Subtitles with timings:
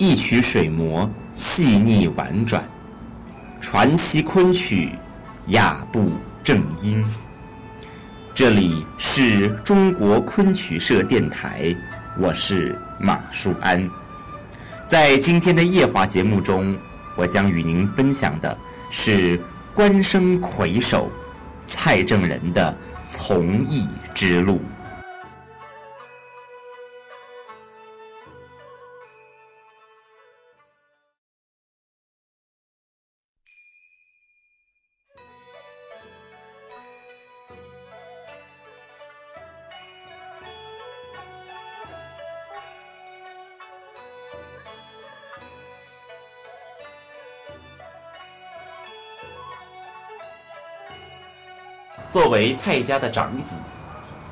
[0.00, 2.64] 一曲水磨细腻婉转，
[3.60, 4.92] 传奇昆曲
[5.48, 6.10] 雅步
[6.42, 7.04] 正音。
[8.32, 11.76] 这里是中国昆曲社电台，
[12.18, 13.86] 我是马树安。
[14.88, 16.74] 在今天的夜话节目中，
[17.14, 18.56] 我将与您分享的
[18.88, 19.38] 是
[19.74, 21.12] 关生魁首
[21.66, 22.74] 蔡正仁的
[23.06, 24.62] 从艺之路。
[52.10, 53.54] 作为蔡家的长子，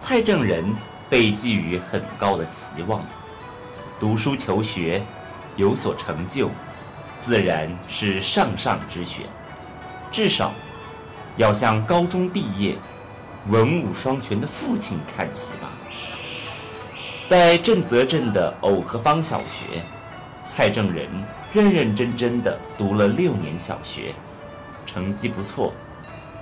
[0.01, 0.65] 蔡正仁
[1.09, 3.01] 被寄予很高的期望。
[4.01, 5.01] 读书求学，
[5.55, 6.51] 有所成就，
[7.21, 9.27] 自然是上上之选。
[10.11, 10.53] 至少
[11.37, 12.75] 要向高中毕业、
[13.47, 15.71] 文武双全的父亲看齐吧。
[17.29, 19.81] 在震泽镇的藕河坊小学，
[20.49, 21.07] 蔡正仁
[21.53, 24.13] 认认真真的读了六年小学，
[24.85, 25.73] 成绩不错，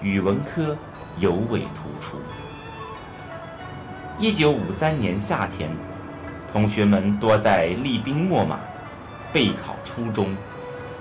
[0.01, 0.75] 语文科。
[1.19, 2.19] 尤为突出。
[4.19, 5.71] 一九五三年夏天，
[6.51, 8.59] 同学们多在厉兵秣马，
[9.33, 10.35] 备考初中，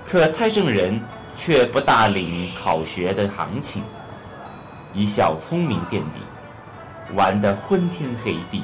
[0.06, 1.00] 可蔡正仁
[1.36, 3.82] 却不大领考学的行情，
[4.92, 6.20] 以小聪明垫底，
[7.14, 8.62] 玩得昏天黑地。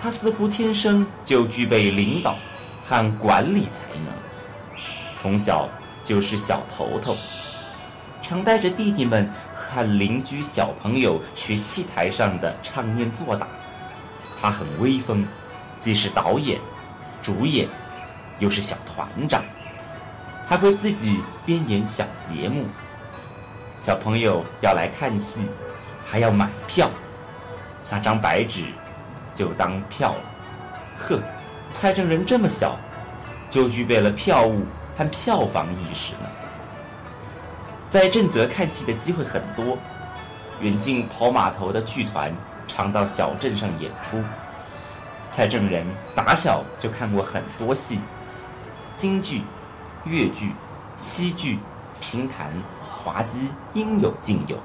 [0.00, 2.36] 他似乎天生就具备领导
[2.84, 4.14] 和管理才能，
[5.14, 5.68] 从小
[6.04, 7.16] 就是小头头，
[8.22, 9.28] 常带着弟弟们。
[9.70, 13.46] 和邻居小朋友学戏台上的唱念做打，
[14.40, 15.26] 他很威风，
[15.78, 16.58] 既是导演、
[17.20, 17.68] 主演，
[18.38, 19.44] 又是小团长，
[20.46, 22.64] 还会自己编演小节目。
[23.76, 25.46] 小朋友要来看戏，
[26.02, 26.90] 还要买票，
[27.90, 28.64] 那张白纸
[29.34, 30.20] 就当票了。
[30.96, 31.20] 呵，
[31.70, 32.78] 蔡正仁这么小，
[33.50, 34.64] 就具备了票务
[34.96, 36.47] 和票房意识呢。
[37.90, 39.78] 在镇泽看戏的机会很多，
[40.60, 42.34] 远近跑码头的剧团
[42.66, 44.22] 常到小镇上演出。
[45.30, 47.98] 蔡正仁打小就看过很多戏，
[48.94, 49.42] 京剧、
[50.04, 50.52] 越剧、
[50.96, 51.58] 西剧、
[51.98, 52.52] 评弹、
[52.98, 54.58] 滑稽应有尽有。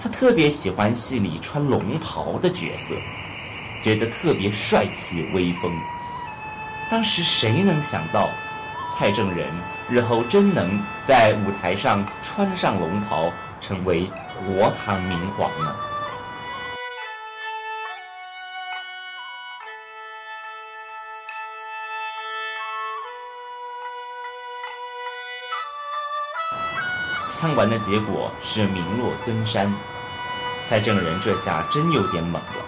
[0.00, 2.94] 他特别喜欢戏里穿龙袍的角色，
[3.82, 5.72] 觉得特别帅气威风。
[6.90, 8.28] 当时谁能想到，
[8.96, 9.46] 蔡正仁？
[9.90, 13.30] 日后真能在舞台上穿上龙袍，
[13.60, 15.76] 成为活堂明皇呢？
[27.38, 29.70] 看完的结果是名落孙山，
[30.66, 32.64] 蔡正仁这下真有点猛了。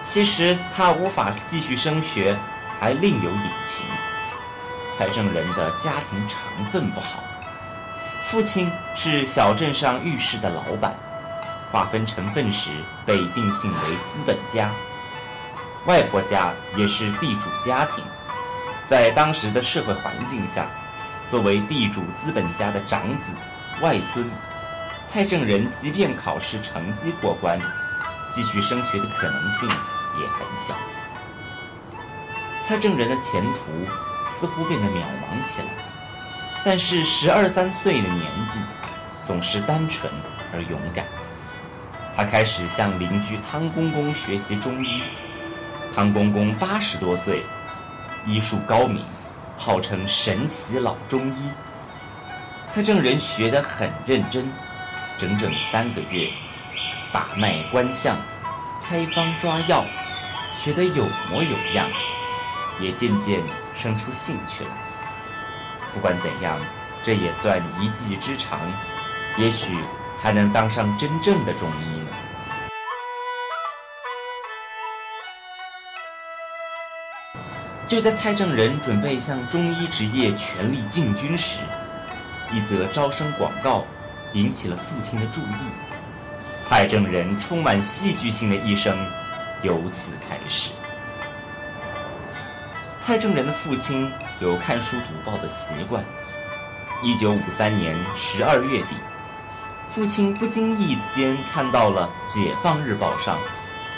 [0.00, 2.36] 其实他无法继续升学，
[2.80, 3.86] 还另有隐情。
[5.02, 6.38] 蔡正仁的家庭成
[6.70, 7.24] 分不好，
[8.22, 10.94] 父亲是小镇上浴室的老板，
[11.72, 12.70] 划分成分时
[13.04, 14.68] 被定性为资本家；
[15.86, 18.04] 外婆家也是地主家庭，
[18.86, 20.68] 在当时的社会环境下，
[21.26, 23.24] 作为地主资本家的长子、
[23.80, 24.30] 外孙，
[25.04, 27.60] 蔡正仁即便考试成绩过关，
[28.30, 30.76] 继续升学的可能性也很小。
[32.62, 34.11] 蔡正仁的前途。
[34.24, 35.68] 似乎变得渺茫起来，
[36.64, 38.58] 但是十二三岁的年纪，
[39.22, 40.10] 总是单纯
[40.52, 41.04] 而勇敢。
[42.14, 45.02] 他开始向邻居汤公公学习中医。
[45.94, 47.42] 汤公公八十多岁，
[48.26, 49.04] 医术高明，
[49.58, 51.50] 号称神奇老中医。
[52.72, 54.50] 蔡正仁学得很认真，
[55.18, 56.30] 整整三个月，
[57.12, 58.16] 把脉观象，
[58.86, 59.84] 开方抓药，
[60.58, 61.86] 学得有模有样，
[62.80, 63.40] 也渐渐。
[63.74, 64.70] 生出兴趣来。
[65.92, 66.58] 不管怎样，
[67.02, 68.60] 这也算一技之长，
[69.36, 69.78] 也许
[70.20, 72.10] 还能当上真正的中医呢。
[77.86, 81.58] 就在蔡正仁准备向中医职业全力进军时，
[82.50, 83.84] 一则招生广告
[84.32, 85.60] 引起了父亲的注意。
[86.64, 88.96] 蔡正仁充满戏剧性的一生
[89.62, 90.70] 由此开始。
[93.04, 94.08] 蔡正仁的父亲
[94.38, 96.04] 有看书读报的习惯。
[97.02, 98.94] 一九五三年十二月底，
[99.92, 103.40] 父亲不经意间看到了《解放日报》上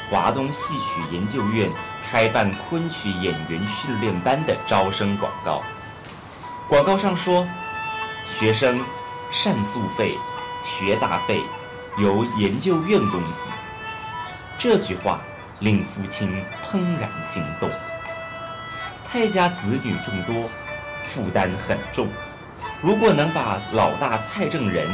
[0.09, 1.71] 华东戏曲研究院
[2.11, 5.63] 开办昆曲演员训练班的招生广告。
[6.67, 7.47] 广告上说，
[8.27, 8.81] 学生
[9.31, 10.17] 膳宿费、
[10.65, 11.43] 学杂费
[11.99, 13.51] 由研究院供给。
[14.57, 15.21] 这句话
[15.61, 17.69] 令父亲怦然心动。
[19.15, 20.51] 蔡家子女众多，
[21.07, 22.09] 负担很重。
[22.83, 24.89] 如果能把老大蔡正仁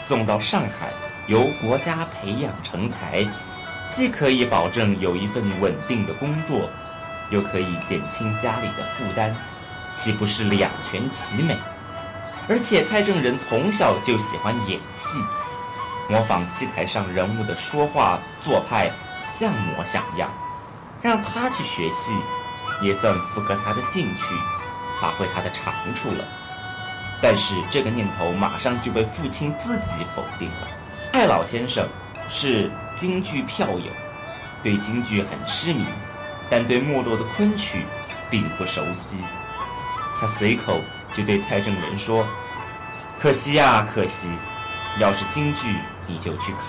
[0.00, 0.88] 送到上海，
[1.26, 3.22] 由国家培养成才，
[3.86, 6.70] 既可以保证有一份稳定的工作，
[7.28, 9.36] 又可以减轻家里的负担，
[9.92, 11.54] 岂不是两全其美？
[12.48, 15.18] 而且蔡正仁从小就喜欢演戏，
[16.08, 18.90] 模仿戏台上人物的说话做派，
[19.26, 20.30] 像模像样，
[21.02, 22.14] 让他去学戏。
[22.80, 24.24] 也算符合他的兴趣，
[25.00, 26.24] 发挥他的长处了。
[27.20, 30.68] 但是这个念头马上就被父亲自己否定了。
[31.12, 31.88] 蔡老先生
[32.28, 33.90] 是京剧票友，
[34.62, 35.84] 对京剧很痴迷，
[36.50, 37.86] 但对没落的昆曲
[38.30, 39.16] 并不熟悉。
[40.20, 40.80] 他随口
[41.12, 42.26] 就对蔡正仁说
[43.18, 44.28] ：“可惜呀，可惜！
[44.98, 45.74] 要是京剧，
[46.06, 46.60] 你就去考。”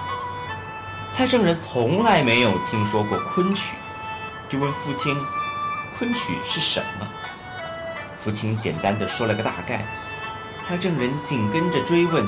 [1.12, 3.76] 蔡正仁从来没有听说过昆曲，
[4.48, 5.14] 就问父亲。
[5.98, 7.08] 昆曲是什么？
[8.24, 9.84] 父亲简单的说了个大概。
[10.62, 12.26] 蔡正仁紧跟着追问：“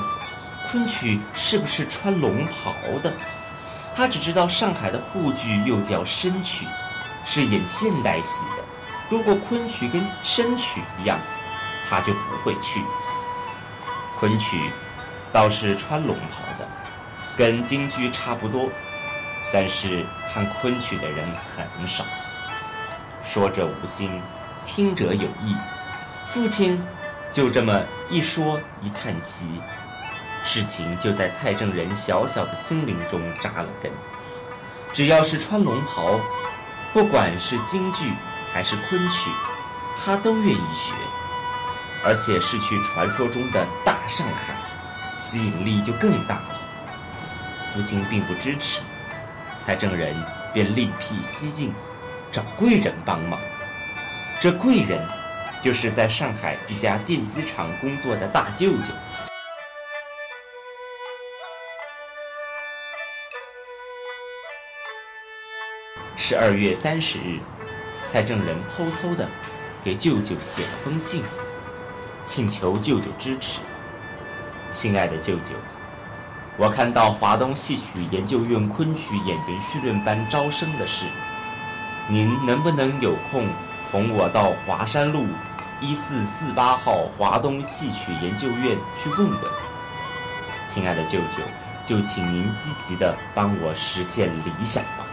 [0.66, 2.72] 昆曲是不是穿龙袍
[3.02, 3.12] 的？”
[3.94, 6.66] 他只知道上海的沪剧又叫深曲，
[7.26, 8.64] 是演现代戏的。
[9.10, 11.18] 如果昆曲跟深曲一样，
[11.88, 12.82] 他就不会去。
[14.18, 14.70] 昆曲
[15.30, 16.66] 倒是穿龙袍的，
[17.36, 18.68] 跟京剧差不多，
[19.52, 22.04] 但是看昆曲的人很少。
[23.24, 24.10] 说者无心，
[24.66, 25.56] 听者有意。
[26.26, 26.80] 父亲
[27.32, 29.46] 就这么一说一叹息，
[30.44, 33.90] 事情就在蔡正仁小小的心灵中扎了根。
[34.92, 36.20] 只要是穿龙袍，
[36.92, 38.12] 不管是京剧
[38.52, 39.30] 还是昆曲，
[39.96, 40.94] 他都愿意学。
[42.02, 44.54] 而且是去传说中的大上海，
[45.18, 46.60] 吸引力就更大了。
[47.74, 48.80] 父亲并不支持，
[49.62, 50.16] 蔡正仁
[50.54, 51.74] 便另辟蹊径。
[52.32, 53.40] 找贵人帮忙，
[54.40, 55.04] 这贵人
[55.60, 58.94] 就是在上海一家电机厂工作的大舅舅。
[66.16, 67.40] 十二月三十日，
[68.06, 69.28] 蔡正仁偷偷的
[69.82, 71.24] 给舅舅写了封信，
[72.22, 73.60] 请求舅舅支持。
[74.70, 75.56] 亲爱的舅舅，
[76.56, 81.06] 我看到华东戏曲研究院昆曲演员训练班招生的事。
[82.10, 83.46] 您能不能有空
[83.88, 85.28] 同我到华山路
[85.80, 89.40] 一四四八号华东戏曲研究院去问问？
[90.66, 91.40] 亲爱的舅舅，
[91.84, 95.06] 就请您积极的帮我实现理想吧。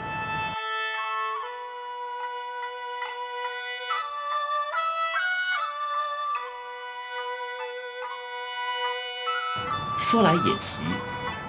[9.99, 10.83] 说来也奇，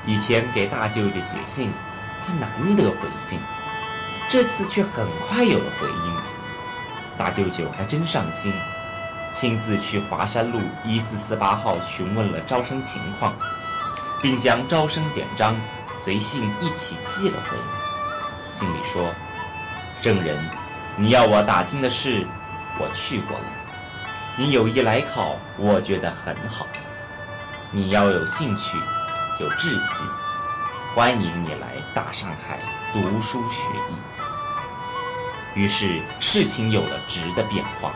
[0.04, 1.72] 以前给大舅舅写信，
[2.26, 3.40] 他难得回信。
[4.28, 6.16] 这次却很快有了回应，
[7.16, 8.52] 大舅舅还真上心，
[9.32, 13.34] 亲自去华山路一四四八号询问了招生情况，
[14.20, 15.56] 并将招生简章
[15.96, 18.50] 随信一起寄了回来。
[18.50, 19.10] 信里说
[20.02, 20.38] ：“证人，
[20.94, 22.26] 你要我打听的事，
[22.78, 23.44] 我去过了。
[24.36, 26.66] 你有意来考，我觉得很好。
[27.70, 28.76] 你要有兴趣，
[29.40, 30.04] 有志气，
[30.94, 32.58] 欢迎你来大上海
[32.92, 33.96] 读书学艺。”
[35.58, 37.90] 于是事情有了质的变化。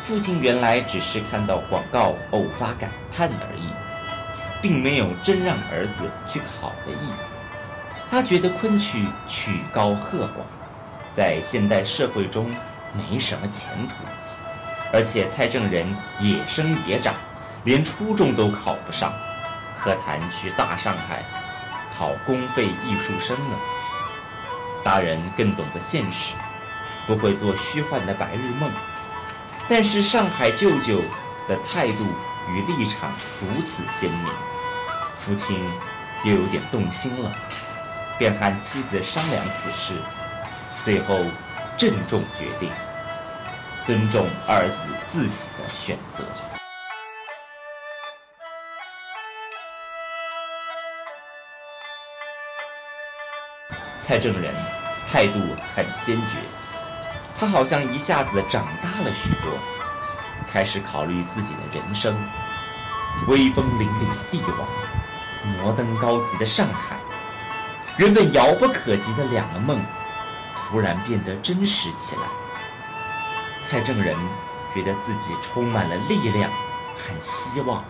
[0.00, 3.68] 父亲原来只是看到广告偶发感叹而已，
[4.62, 7.32] 并没有真让儿子去考的意思。
[8.10, 10.40] 他觉得昆曲曲高和寡，
[11.14, 12.50] 在现代社会中
[12.94, 13.94] 没什么前途，
[14.90, 15.86] 而且蔡正仁
[16.18, 17.14] 也生也长，
[17.64, 19.12] 连初中都考不上，
[19.74, 21.22] 何谈去大上海
[21.94, 23.56] 考公费艺术生呢？
[24.82, 26.34] 大人更懂得现实。
[27.06, 28.70] 不会做虚幻的白日梦，
[29.68, 31.00] 但是上海舅舅
[31.46, 32.06] 的态度
[32.50, 34.32] 与立场如此鲜明，
[35.24, 35.58] 父亲
[36.24, 37.32] 又有点动心了，
[38.18, 39.92] 便和妻子商量此事，
[40.82, 41.16] 最后
[41.76, 42.70] 郑重决定
[43.84, 44.76] 尊重儿子
[45.10, 46.24] 自己的选择。
[54.00, 54.54] 蔡正仁
[55.10, 55.38] 态度
[55.74, 56.63] 很坚决。
[57.36, 59.52] 他好像一下子长大了许多，
[60.50, 62.14] 开始考虑自己的人生。
[63.28, 64.68] 威风凛凛的帝王，
[65.56, 66.96] 摩登高级的上海，
[67.96, 69.78] 原本遥不可及的两个梦，
[70.56, 72.22] 突然变得真实起来。
[73.68, 74.16] 蔡正仁
[74.74, 76.50] 觉得自己充满了力量
[76.96, 77.84] 和希望。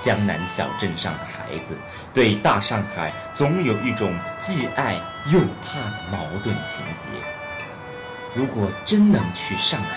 [0.00, 1.74] 江南小镇上的孩子
[2.12, 7.43] 对大上海总有一种既爱又怕的矛盾情节。
[8.34, 9.88] 如果真能去上海，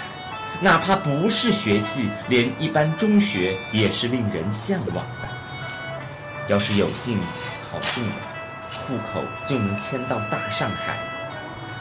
[0.62, 5.30] 哪怕不是学戏，连一般中学也是令人向往的。
[6.48, 7.20] 要是有幸
[7.72, 8.16] 考进了，
[8.86, 10.98] 户口就能迁到大上海，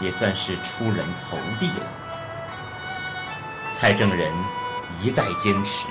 [0.01, 1.87] 也算是出人头地了。
[3.79, 4.33] 蔡正仁
[5.03, 5.87] 一再坚持，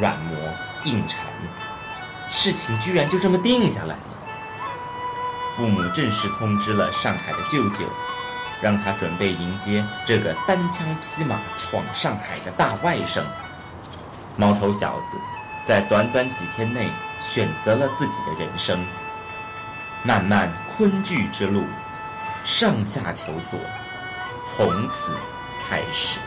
[0.00, 0.36] 软磨
[0.84, 1.20] 硬缠，
[2.30, 3.98] 事情居然就这么定下来了。
[5.54, 7.84] 父母正式通知了上海的舅舅，
[8.62, 13.22] 让他准备迎接这个单枪匹马闯上海的大外甥。
[14.36, 15.18] 毛头小子
[15.66, 16.88] 在短短几天内。
[17.24, 18.84] 选择了自己的人生，
[20.02, 21.62] 漫漫昆剧之路，
[22.44, 23.56] 上下求索，
[24.44, 25.12] 从此
[25.64, 26.18] 开始。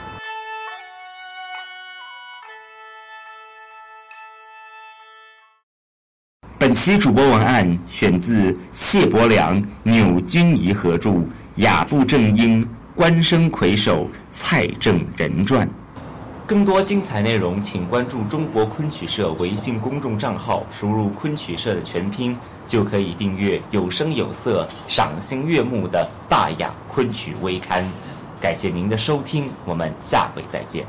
[6.58, 11.10] 本期主播文案选自谢伯良、钮君怡合著
[11.58, 15.66] 《雅步正音官声魁首蔡正仁传》。
[16.46, 27.90] 更多精彩内容，请关注中国昆曲社微信公众账号，输入“昆曲社”的全拼，就可以订阅有声有色、赏心悦目的大雅昆曲微刊。
[28.42, 30.86] 感谢您的收听，我们下回再见。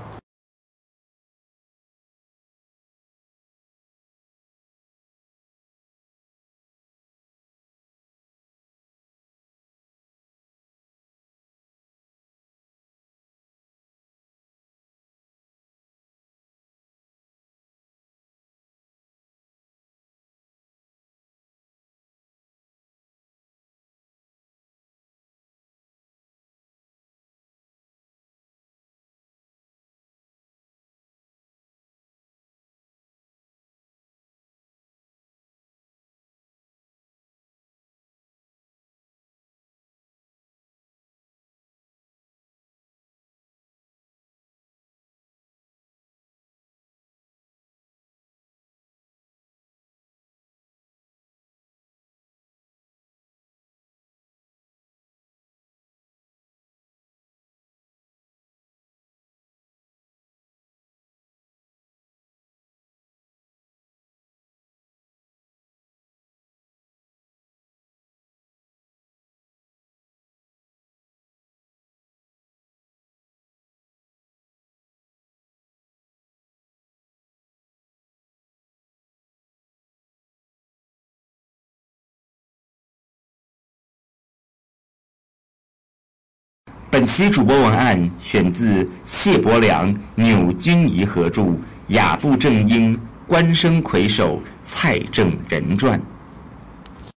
[87.06, 91.42] 本期主播文案选自谢伯良、钮君怡合著
[91.86, 92.98] 《雅布正英
[93.28, 95.96] 官声魁首蔡正仁传》。